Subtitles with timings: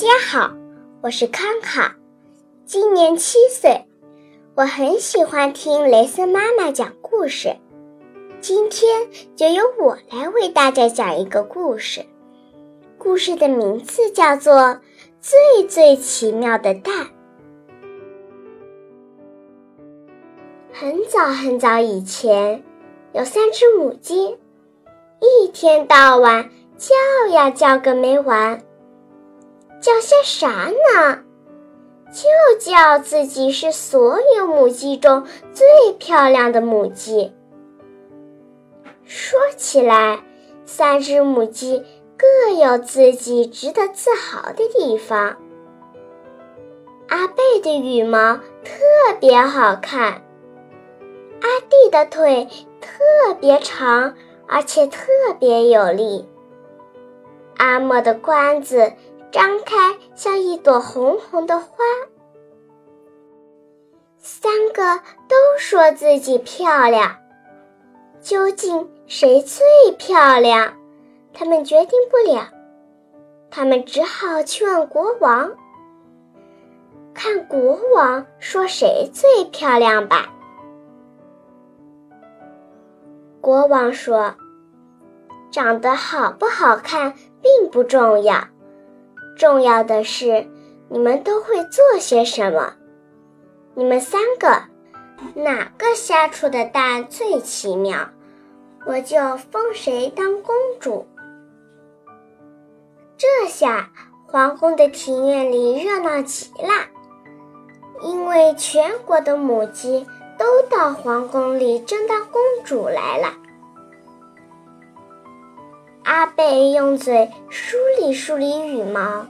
[0.00, 0.56] 大家好，
[1.02, 1.94] 我是康康，
[2.64, 3.84] 今年七岁。
[4.54, 7.54] 我很喜欢听雷森妈妈讲故事，
[8.40, 12.06] 今天就由我来为大家讲一个故事。
[12.96, 14.54] 故事的名字叫做
[15.20, 16.94] 《最最奇妙的蛋》。
[20.72, 22.64] 很早很早以前，
[23.12, 24.38] 有三只母鸡，
[25.20, 26.48] 一天到晚
[26.78, 26.94] 叫
[27.34, 28.62] 呀叫个没完。
[29.80, 31.24] 叫些啥呢？
[32.12, 37.32] 就叫自己是所有母鸡中最漂亮的母鸡。
[39.04, 40.20] 说起来，
[40.64, 41.84] 三只母鸡
[42.18, 45.36] 各有自己值得自豪的地方。
[47.08, 50.22] 阿贝的羽毛特别好看，
[51.40, 52.48] 阿弟的腿
[52.80, 54.14] 特别长，
[54.46, 55.06] 而且特
[55.38, 56.28] 别有力。
[57.56, 58.92] 阿莫的冠子。
[59.30, 61.68] 张开像一朵红红的花。
[64.18, 67.16] 三个都说自己漂亮，
[68.20, 69.64] 究竟谁最
[69.98, 70.74] 漂亮？
[71.32, 72.48] 他们决定不了，
[73.50, 75.52] 他们只好去问国王，
[77.14, 80.28] 看国王说谁最漂亮吧。
[83.40, 84.34] 国王说
[85.50, 88.48] ：“长得好不好看并不重要。”
[89.40, 90.46] 重要的是，
[90.90, 92.74] 你们都会做些什么？
[93.74, 94.64] 你们三个，
[95.32, 98.10] 哪个下出的蛋最奇妙，
[98.84, 101.08] 我就封谁当公主。
[103.16, 103.88] 这下，
[104.26, 106.68] 皇宫的庭院里热闹极了，
[108.02, 113.32] 因为全国的母鸡都到皇宫里争当公主来了。
[116.10, 119.28] 阿贝用嘴梳理梳理羽毛，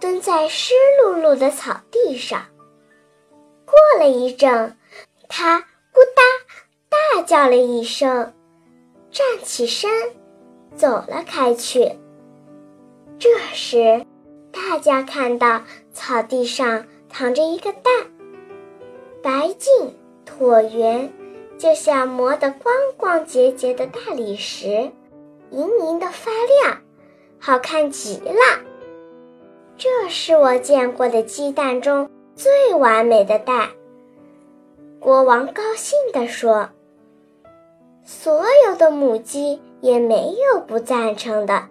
[0.00, 2.46] 蹲在湿漉漉的草地上。
[3.66, 4.76] 过了一阵，
[5.28, 5.64] 他咕
[6.14, 6.22] 哒
[6.88, 8.32] 大叫了一声，
[9.10, 9.90] 站起身，
[10.76, 11.98] 走了开去。
[13.18, 14.06] 这时，
[14.52, 15.62] 大家看到
[15.92, 18.12] 草地上躺着一个蛋，
[19.24, 21.12] 白净椭圆，
[21.58, 24.92] 就像磨得光光洁洁的大理石。
[25.52, 26.30] 莹莹的发
[26.62, 26.80] 亮，
[27.38, 28.34] 好看极了。
[29.76, 33.68] 这是我见过的鸡蛋中最完美的蛋。
[34.98, 36.70] 国王高兴地说
[38.02, 41.68] ：“所有的母鸡也没有不赞成的。”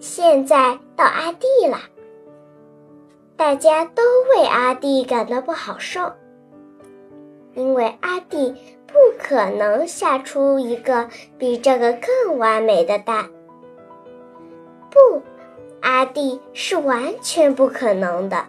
[0.00, 1.78] 现在到阿弟了，
[3.36, 4.02] 大家都
[4.34, 6.12] 为阿弟感到不好受，
[7.54, 8.54] 因为阿弟。
[8.94, 13.28] 不可能下出一个比这个更完美的蛋。
[14.88, 15.20] 不，
[15.80, 18.46] 阿弟是完全不可能的。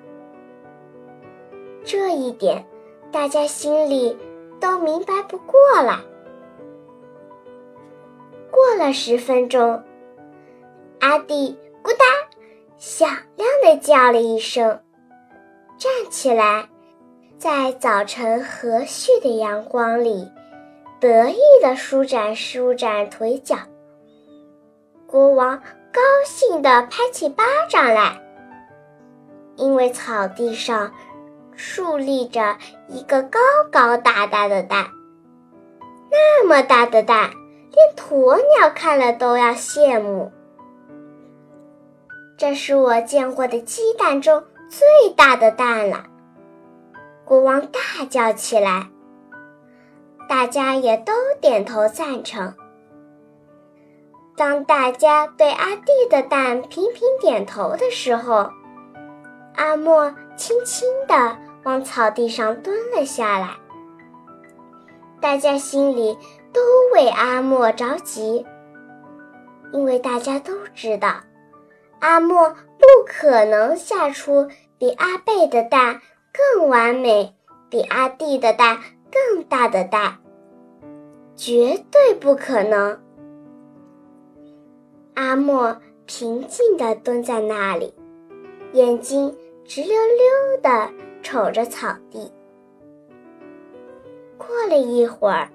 [1.83, 2.63] 这一点，
[3.11, 4.15] 大家心里
[4.59, 6.05] 都明白不过了。
[8.51, 9.83] 过了十分钟，
[10.99, 12.05] 阿弟咕哒
[12.77, 14.79] 响亮的叫了一声，
[15.79, 16.69] 站起来。
[17.45, 20.31] 在早晨和煦的阳光里，
[20.99, 23.55] 得意地舒展舒展腿脚。
[25.05, 25.59] 国王
[25.93, 28.19] 高兴地拍起巴掌来，
[29.57, 30.91] 因为草地上
[31.55, 32.57] 竖立着
[32.87, 33.39] 一个高
[33.71, 34.87] 高大大的蛋。
[36.09, 37.29] 那么大的蛋，
[37.71, 40.31] 连鸵鸟看了都要羡慕。
[42.37, 46.07] 这是我见过的鸡蛋中最大的蛋了。
[47.25, 48.87] 国王大叫起来，
[50.29, 52.53] 大家也都点头赞成。
[54.37, 58.51] 当大家对阿弟的蛋频频点头的时候，
[59.55, 63.55] 阿莫轻轻地往草地上蹲了下来。
[65.19, 66.15] 大家心里
[66.53, 66.61] 都
[66.93, 68.45] 为阿莫着急，
[69.71, 71.21] 因为大家都知道，
[72.01, 74.47] 阿莫不可能下出
[74.77, 76.01] 比阿贝的蛋。
[76.35, 77.33] 更完美，
[77.69, 78.79] 比阿弟的蛋
[79.09, 80.17] 更大的蛋，
[81.35, 83.01] 绝对不可能。
[85.13, 87.93] 阿莫平静地蹲在那里，
[88.73, 89.33] 眼睛
[89.63, 90.91] 直溜溜地
[91.23, 92.31] 瞅着草地。
[94.37, 95.49] 过了一会儿，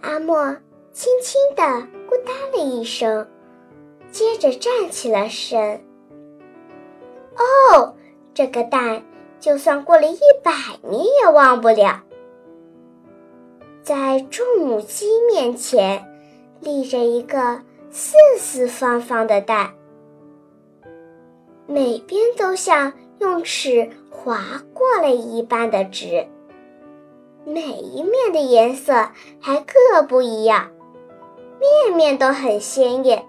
[0.00, 0.56] 阿莫
[0.92, 1.62] 轻轻地
[2.08, 3.26] 咕哒了一声，
[4.12, 5.84] 接着站起了身。
[7.36, 7.96] 哦，
[8.32, 9.02] 这个蛋！
[9.40, 10.52] 就算过了一百
[10.82, 12.02] 年也忘不了，
[13.82, 16.04] 在重母鸡面前
[16.60, 19.72] 立着一个四四方方的蛋。
[21.66, 26.26] 每边都像用尺划过了一般的直，
[27.44, 29.10] 每一面的颜色
[29.40, 30.70] 还各不一样，
[31.60, 33.24] 面面都很鲜艳。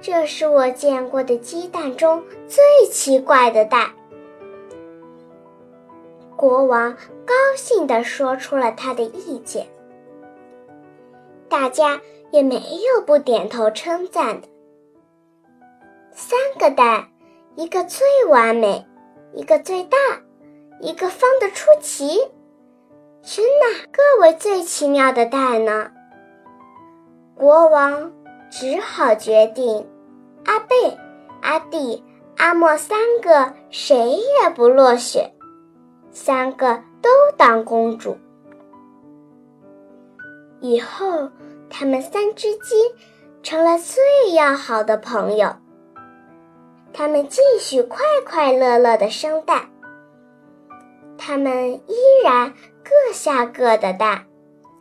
[0.00, 3.90] 这是我见过的鸡蛋中最奇怪的蛋。
[6.38, 6.94] 国王
[7.26, 9.66] 高兴地说出了他的意见，
[11.48, 12.00] 大家
[12.30, 14.46] 也没有不点头称赞的。
[16.12, 17.08] 三个蛋，
[17.56, 18.86] 一个最完美，
[19.34, 19.98] 一个最大，
[20.80, 22.20] 一个方的出奇，
[23.20, 25.90] 选哪个为最奇妙的蛋呢？
[27.34, 28.12] 国王
[28.48, 29.84] 只好决定，
[30.44, 30.96] 阿贝、
[31.42, 32.04] 阿弟、
[32.36, 35.34] 阿莫三个谁也不落选。
[36.10, 38.18] 三个都当公主，
[40.60, 41.30] 以后
[41.70, 42.74] 他们三只鸡
[43.42, 45.56] 成了最要好的朋友。
[46.92, 49.68] 他们继续快快乐乐的生蛋，
[51.16, 51.94] 他们依
[52.24, 52.52] 然
[52.82, 54.26] 各下各的蛋，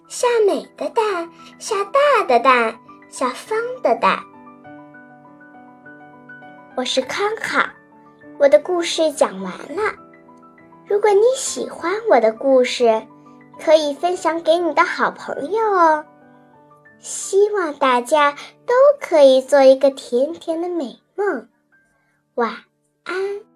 [0.07, 4.23] 下美的蛋，下大的蛋，下方的蛋。
[6.75, 7.69] 我是康康，
[8.39, 10.06] 我的故事讲完了。
[10.87, 13.05] 如果你喜欢我的故事，
[13.63, 16.05] 可以分享给你的好朋友哦。
[16.99, 18.31] 希望大家
[18.65, 21.47] 都可以做一个甜甜的美梦，
[22.35, 22.51] 晚
[23.03, 23.46] 安。